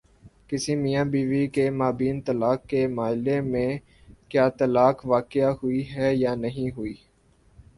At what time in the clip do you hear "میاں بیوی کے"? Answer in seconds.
0.75-1.65